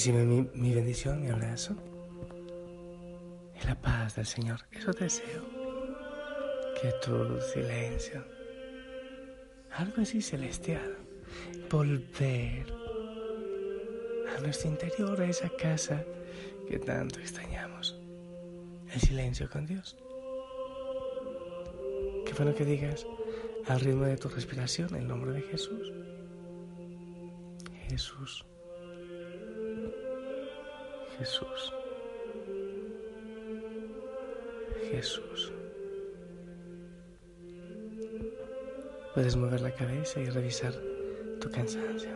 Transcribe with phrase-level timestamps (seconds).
[0.00, 1.76] Recibe mi, mi bendición, mi abrazo
[3.54, 4.60] y la paz del Señor.
[4.72, 5.44] Eso deseo.
[6.80, 8.24] Quietud, silencio.
[9.72, 10.96] Algo así celestial.
[11.70, 12.64] Volver
[14.34, 16.02] a nuestro interior, a esa casa
[16.66, 18.00] que tanto extrañamos.
[18.94, 19.98] El silencio con Dios.
[22.24, 23.06] Qué bueno que digas
[23.66, 25.92] al ritmo de tu respiración el nombre de Jesús.
[27.90, 28.46] Jesús.
[31.20, 31.74] Jesús.
[34.90, 35.52] Jesús.
[39.12, 40.72] Puedes mover la cabeza y revisar
[41.38, 42.08] tu cansancio.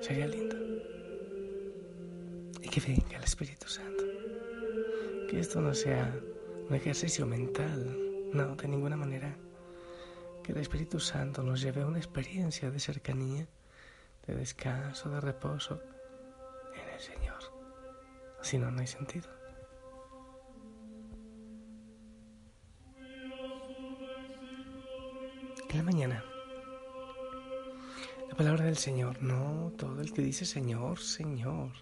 [0.00, 0.54] Sería lindo.
[2.62, 4.04] Y que venga el Espíritu Santo.
[5.28, 6.14] Que esto no sea
[6.68, 7.98] un ejercicio mental,
[8.32, 9.36] no, de ninguna manera.
[10.44, 13.48] Que el Espíritu Santo nos lleve a una experiencia de cercanía,
[14.24, 15.82] de descanso, de reposo
[16.80, 17.55] en el Señor.
[18.46, 19.28] Si no, no hay sentido.
[25.68, 26.24] En la mañana,
[28.28, 31.72] la palabra del Señor, no todo el que dice Señor, Señor,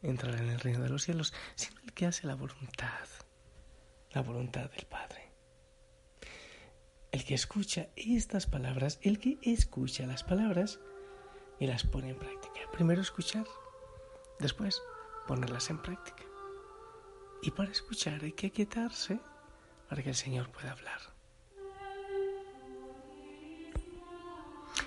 [0.00, 3.06] entrará en el reino de los cielos, sino el que hace la voluntad,
[4.12, 5.34] la voluntad del Padre.
[7.12, 10.80] El que escucha estas palabras, el que escucha las palabras
[11.58, 12.60] y las pone en práctica.
[12.72, 13.44] Primero escuchar,
[14.38, 14.80] después
[15.26, 16.24] ponerlas en práctica.
[17.42, 19.20] Y para escuchar hay que aquietarse
[19.88, 21.00] para que el Señor pueda hablar.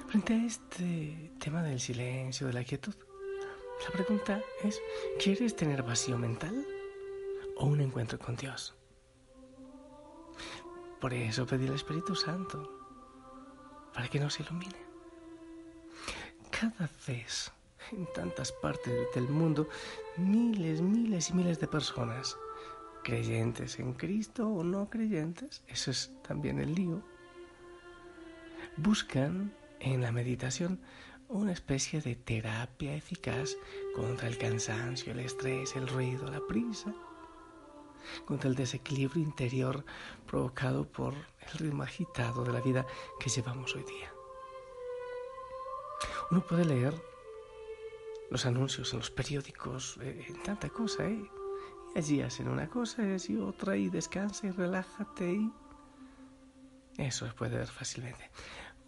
[0.08, 2.94] Frente a este tema del silencio, de la quietud,
[3.84, 4.80] la pregunta es,
[5.22, 6.66] ¿quieres tener vacío mental
[7.58, 8.76] o un encuentro con Dios?
[11.02, 12.72] Por eso pedí al Espíritu Santo,
[13.94, 14.78] para que nos ilumine.
[16.50, 17.52] Cada vez
[17.98, 19.68] en tantas partes del mundo
[20.18, 22.38] miles, miles y miles de personas,
[23.04, 27.02] creyentes en Cristo o no creyentes, eso es también el lío,
[28.78, 30.80] buscan en la meditación
[31.30, 33.56] una especie de terapia eficaz
[33.96, 36.94] contra el cansancio, el estrés, el ruido, la prisa,
[38.26, 39.84] contra el desequilibrio interior
[40.28, 42.86] provocado por el ritmo agitado de la vida
[43.20, 44.14] que llevamos hoy día.
[46.32, 47.13] Uno puede leer
[48.34, 51.24] los anuncios en los periódicos, eh, en tanta cosa, ¿eh?
[51.94, 55.54] Y allí hacen una cosa y allí otra y descansa y relájate y...
[56.98, 58.32] Eso se puede ver fácilmente.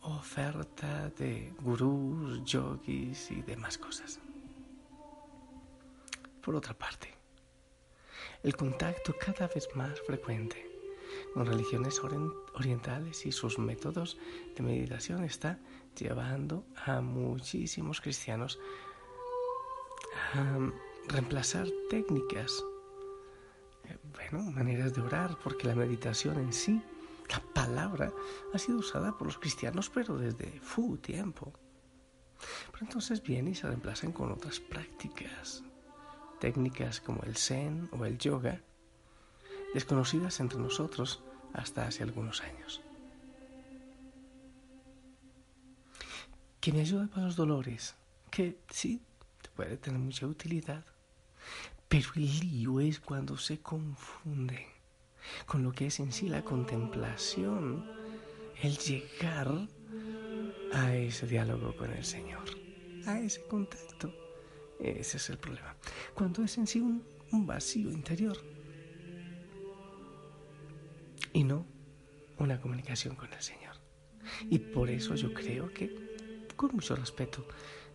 [0.01, 4.19] Oferta de gurús, yogis y demás cosas.
[6.41, 7.13] Por otra parte,
[8.41, 10.67] el contacto cada vez más frecuente
[11.35, 12.01] con religiones
[12.55, 14.17] orientales y sus métodos
[14.55, 15.59] de meditación está
[15.95, 18.59] llevando a muchísimos cristianos
[21.07, 22.63] reemplazar técnicas,
[23.85, 26.81] eh, bueno, maneras de orar, porque la meditación en sí,
[27.29, 28.11] la palabra,
[28.53, 31.53] ha sido usada por los cristianos, pero desde fu tiempo.
[32.71, 35.63] Pero entonces viene y se reemplazan con otras prácticas,
[36.39, 38.61] técnicas como el zen o el yoga,
[39.73, 42.81] desconocidas entre nosotros hasta hace algunos años.
[46.59, 47.95] Que me ayuda para los dolores,
[48.31, 49.01] que sí,
[49.55, 50.83] puede tener mucha utilidad.
[51.87, 54.67] Pero el lío es cuando se confunde
[55.45, 57.85] con lo que es en sí la contemplación,
[58.61, 59.67] el llegar
[60.73, 62.43] a ese diálogo con el Señor,
[63.05, 64.13] a ese contacto.
[64.79, 65.75] Ese es el problema.
[66.13, 68.37] Cuando es en sí un, un vacío interior
[71.33, 71.65] y no
[72.37, 73.75] una comunicación con el Señor.
[74.49, 77.47] Y por eso yo creo que, con mucho respeto,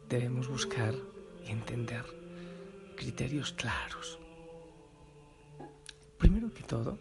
[0.08, 0.94] debemos buscar
[1.44, 2.04] y entender
[2.96, 4.18] criterios claros.
[6.18, 6.98] Primero que todo,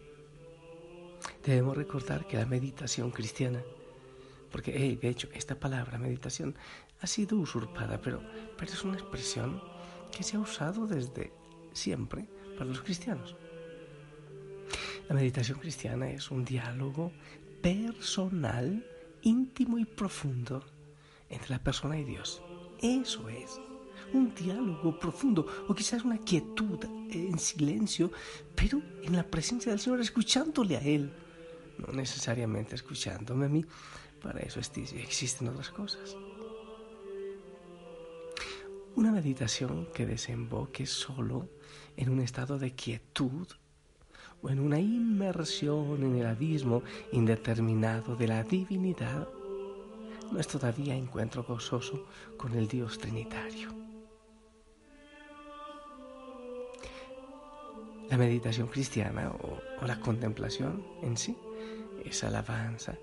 [1.44, 3.62] debemos recordar que la meditación cristiana,
[4.50, 6.54] porque de hecho esta palabra meditación
[7.00, 8.22] ha sido usurpada, pero,
[8.56, 9.62] pero es una expresión
[10.10, 11.32] que se ha usado desde
[11.72, 13.36] siempre para los cristianos.
[15.08, 17.12] La meditación cristiana es un diálogo
[17.60, 18.86] personal,
[19.22, 20.64] íntimo y profundo
[21.28, 22.42] entre la persona y Dios.
[22.80, 23.60] Eso es
[24.12, 26.78] un diálogo profundo o quizás una quietud
[27.10, 28.10] en silencio,
[28.54, 31.12] pero en la presencia del Señor, escuchándole a Él,
[31.78, 33.64] no necesariamente escuchándome a mí.
[34.22, 36.16] Para eso existen otras cosas.
[38.96, 41.48] Una meditación que desemboque solo
[41.96, 43.48] en un estado de quietud
[44.42, 49.28] o en una inmersión en el abismo indeterminado de la divinidad
[50.30, 53.89] no es todavía encuentro gozoso con el Dios Trinitario.
[58.10, 61.36] La meditación cristiana o, la contemplación en sí
[62.04, 62.98] es alabanza,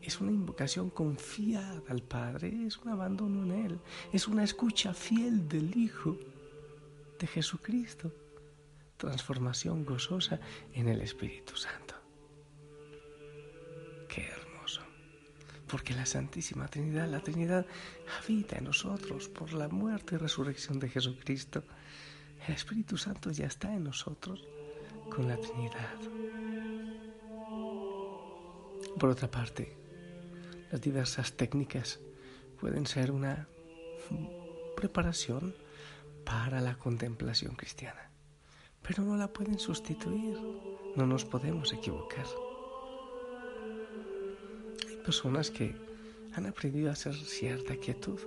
[0.00, 3.78] es una invocación confiada al Padre, es un abandono en Él,
[4.10, 6.16] es una escucha fiel del Hijo
[7.18, 8.10] de Jesucristo,
[8.96, 10.40] transformación gozosa
[10.72, 11.94] en el Espíritu Santo.
[14.08, 14.80] Qué hermoso,
[15.66, 17.66] porque la Santísima Trinidad, la Trinidad
[18.18, 21.64] habita en nosotros por la muerte y resurrección de Jesucristo.
[22.48, 24.44] El Espíritu Santo ya está en nosotros
[25.14, 25.98] con la Trinidad.
[28.98, 29.76] Por otra parte,
[30.70, 32.00] las diversas técnicas
[32.60, 33.46] pueden ser una
[34.76, 35.54] preparación
[36.24, 38.10] para la contemplación cristiana,
[38.82, 40.36] pero no la pueden sustituir,
[40.96, 42.26] no nos podemos equivocar.
[44.88, 45.76] Hay personas que
[46.34, 48.18] han aprendido a hacer cierta quietud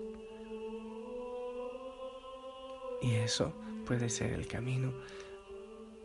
[3.01, 3.53] y eso
[3.85, 4.93] puede ser el camino,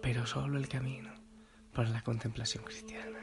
[0.02, 1.10] pero solo el camino
[1.72, 3.18] para la contemplación cristiana.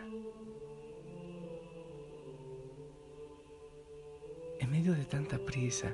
[4.60, 5.94] En medio de tanta prisa,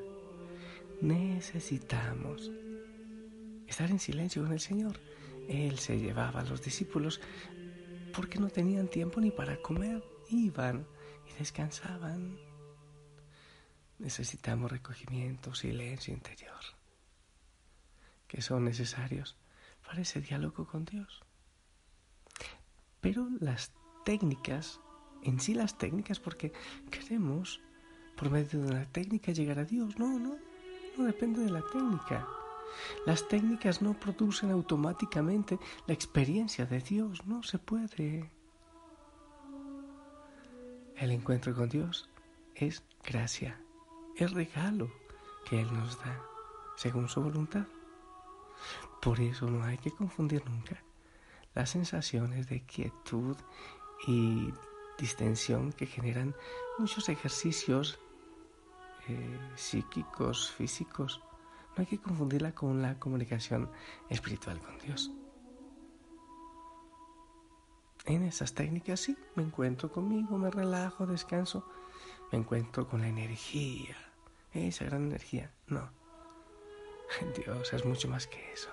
[1.02, 2.50] necesitamos
[3.68, 5.00] estar en silencio con el Señor.
[5.50, 7.20] Él se llevaba a los discípulos
[8.16, 10.02] porque no tenían tiempo ni para comer.
[10.30, 10.88] Iban
[11.30, 12.38] y descansaban.
[14.00, 16.62] Necesitamos recogimiento, silencio interior,
[18.34, 19.38] que son necesarios
[19.86, 21.22] para ese diálogo con Dios.
[23.00, 23.72] Pero las
[24.06, 24.80] técnicas,
[25.22, 26.52] en sí las técnicas, porque
[26.90, 27.62] queremos
[28.16, 30.00] por medio de una técnica llegar a Dios.
[30.00, 30.38] No, no,
[30.98, 32.28] no depende de la técnica.
[33.06, 38.32] Las técnicas no producen automáticamente la experiencia de Dios, no se puede.
[40.96, 42.10] El encuentro con Dios
[42.56, 43.62] es gracia,
[44.16, 44.92] es regalo
[45.46, 46.20] que Él nos da
[46.78, 47.68] según su voluntad.
[49.02, 50.84] Por eso no hay que confundir nunca
[51.54, 53.38] las sensaciones de quietud
[54.08, 54.54] y
[54.98, 56.36] distensión que generan
[56.78, 58.00] muchos ejercicios
[59.08, 61.22] eh, psíquicos, físicos.
[61.76, 63.70] No hay que confundirla con la comunicación
[64.10, 65.12] espiritual con Dios.
[68.06, 71.66] En esas técnicas sí, me encuentro conmigo, me relajo, descanso,
[72.32, 73.96] me encuentro con la energía,
[74.52, 75.52] esa gran energía.
[75.68, 75.90] No,
[77.38, 78.70] Dios es mucho más que eso.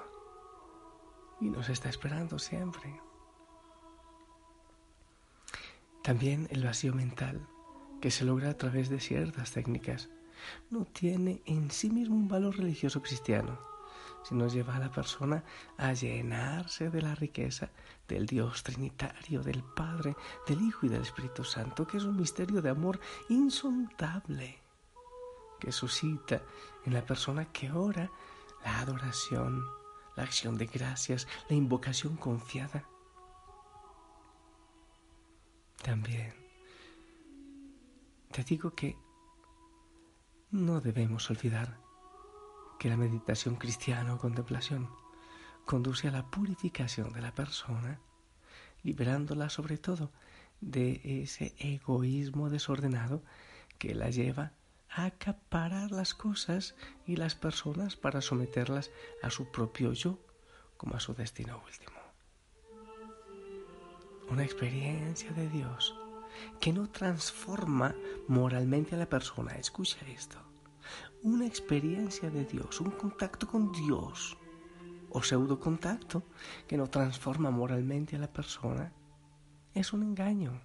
[1.41, 3.01] Y nos está esperando siempre.
[6.03, 7.47] También el vacío mental,
[8.01, 10.09] que se logra a través de ciertas técnicas,
[10.71, 13.61] no tiene en sí mismo un valor religioso cristiano,
[14.23, 15.45] sino lleva a la persona
[15.77, 17.71] a llenarse de la riqueza
[18.09, 20.17] del Dios Trinitario, del Padre,
[20.47, 24.59] del Hijo y del Espíritu Santo, que es un misterio de amor insondable,
[25.61, 26.43] que suscita
[26.85, 28.11] en la persona que ora
[28.65, 29.65] la adoración,
[30.17, 32.85] la acción de gracias, la invocación confiada.
[35.83, 36.35] También
[38.33, 38.97] te digo que
[40.51, 41.79] no debemos olvidar
[42.79, 44.89] que la meditación cristiana o contemplación
[45.65, 48.01] conduce a la purificación de la persona,
[48.83, 50.11] liberándola sobre todo
[50.61, 53.23] de ese egoísmo desordenado
[53.79, 54.53] que la lleva
[54.91, 56.75] acaparar las cosas
[57.07, 58.91] y las personas para someterlas
[59.23, 60.19] a su propio yo
[60.77, 62.01] como a su destino último
[64.31, 65.97] una experiencia de Dios
[66.61, 67.95] que no transforma
[68.29, 69.57] moralmente a la persona.
[69.57, 70.39] Escucha esto.
[71.23, 74.39] Una experiencia de Dios, un contacto con Dios
[75.11, 76.23] o pseudo contacto
[76.69, 78.93] que no transforma moralmente a la persona
[79.75, 80.61] es un engaño.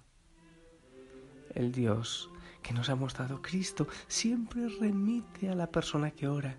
[1.52, 2.30] El Dios
[2.66, 6.58] que nos ha mostrado Cristo siempre remite a la persona que ora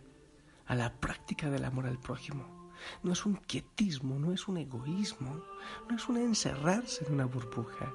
[0.68, 2.58] a la práctica del amor al prójimo
[3.04, 5.44] no es un quietismo, no es un egoísmo,
[5.90, 7.94] no es un encerrarse en una burbuja.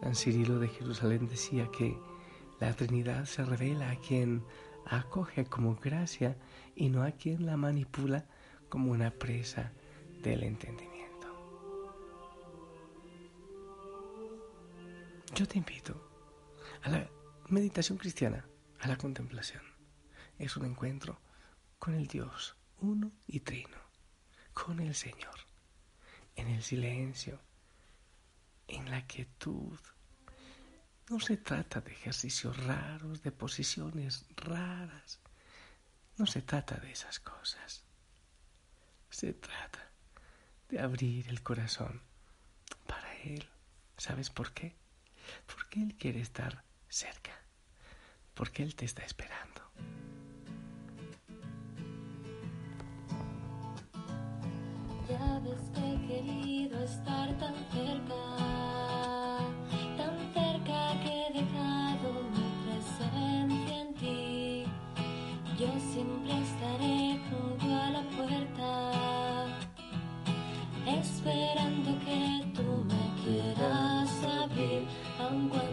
[0.00, 1.98] San Cirilo de Jerusalén decía que
[2.58, 4.42] la Trinidad se revela a quien
[4.86, 6.38] acoge como gracia
[6.74, 8.24] y no a quien la manipula
[8.68, 9.72] como una presa
[10.22, 10.89] del entendimiento.
[15.34, 15.94] Yo te invito
[16.82, 17.10] a la
[17.48, 18.46] meditación cristiana,
[18.80, 19.70] a la contemplación
[20.40, 21.20] es un encuentro
[21.78, 23.76] con el Dios uno y trino,
[24.54, 25.38] con el Señor,
[26.34, 27.38] en el silencio,
[28.66, 29.78] en la quietud.
[31.10, 35.20] No se trata de ejercicios raros, de posiciones raras.
[36.16, 37.84] No se trata de esas cosas.
[39.10, 39.90] Se trata
[40.70, 42.00] de abrir el corazón
[42.86, 43.46] para Él.
[43.98, 44.74] ¿Sabes por qué?
[45.46, 47.32] porque Él quiere estar cerca,
[48.34, 49.60] porque Él te está esperando.
[55.08, 58.22] Ya ves que he querido estar tan cerca,
[59.96, 64.64] tan cerca que he dejado mi presencia en ti.
[65.58, 69.46] Yo siempre estaré junto a la puerta,
[70.86, 72.29] esperando que
[75.30, 75.69] abrir, aun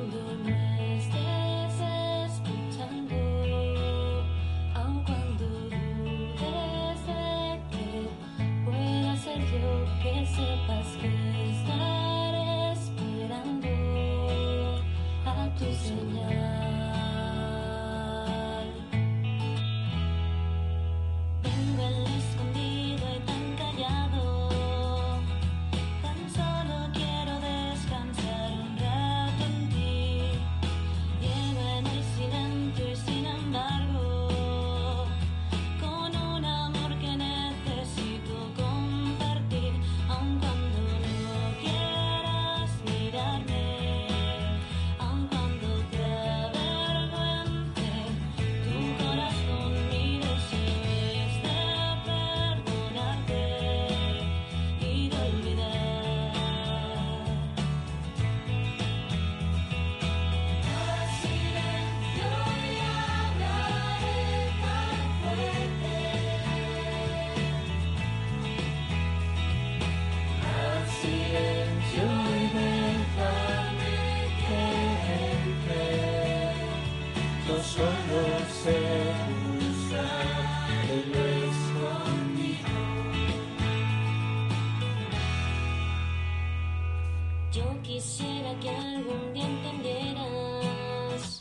[88.18, 91.40] quisiera que algún día entendieras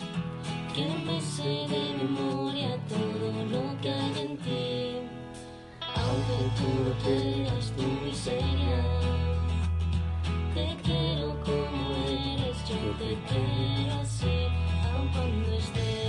[0.75, 4.99] que me sé de memoria todo lo que hay en ti,
[5.81, 8.81] aunque tú no tengas tu miseria.
[10.55, 14.37] Te quiero como eres, yo te quiero así,
[14.93, 16.06] aun cuando estés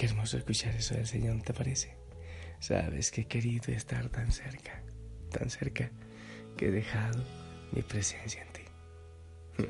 [0.00, 1.94] Qué hermoso escuchar eso del Señor, ¿te parece?
[2.58, 4.82] Sabes que he querido estar tan cerca,
[5.30, 5.90] tan cerca,
[6.56, 7.22] que he dejado
[7.72, 8.62] mi presencia en ti.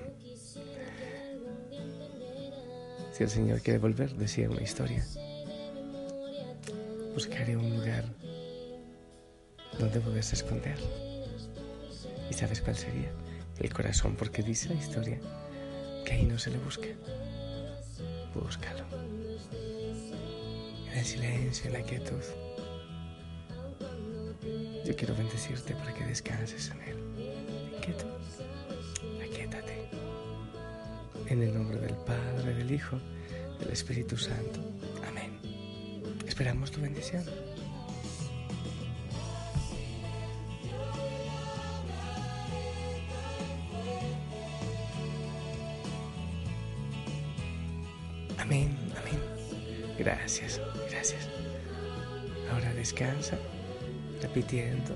[3.12, 5.04] Si el Señor quiere volver, decía una historia,
[7.12, 8.04] buscaré un lugar
[9.80, 10.78] donde poderse esconder.
[12.30, 13.10] ¿Y sabes cuál sería?
[13.58, 15.18] El corazón, porque dice la historia
[16.06, 16.86] que ahí no se le busca.
[18.34, 18.84] Búscalo.
[20.92, 22.22] En el silencio, en la quietud.
[24.84, 26.96] Yo quiero bendecirte para que descanses en Él.
[27.80, 28.06] Quieto.
[29.24, 29.88] Aquietate.
[31.26, 32.98] En el nombre del Padre, del Hijo,
[33.60, 34.60] del Espíritu Santo.
[35.06, 35.38] Amén.
[36.26, 37.24] Esperamos tu bendición.
[50.20, 50.60] Gracias,
[50.90, 51.28] gracias.
[52.52, 53.38] Ahora descansa,
[54.20, 54.94] repitiendo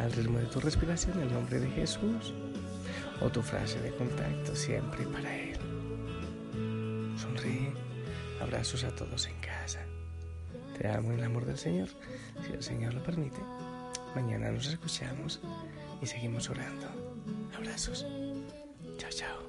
[0.00, 2.34] al ritmo de tu respiración el nombre de Jesús
[3.20, 5.56] o tu frase de contacto siempre para Él.
[7.16, 7.72] Sonríe,
[8.40, 9.80] abrazos a todos en casa.
[10.76, 11.88] Te amo en el amor del Señor.
[12.44, 13.38] Si el Señor lo permite,
[14.16, 15.40] mañana nos escuchamos
[16.02, 16.88] y seguimos orando.
[17.56, 18.04] Abrazos.
[18.98, 19.45] Chao, chao.